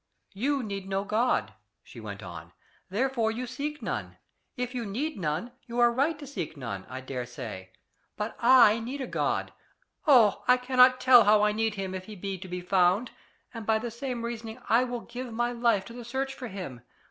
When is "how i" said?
11.25-11.51